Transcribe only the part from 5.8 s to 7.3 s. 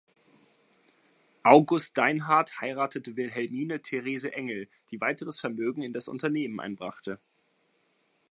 in das Unternehmen einbrachte.